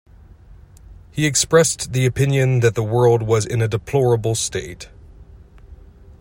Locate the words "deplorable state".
3.67-4.89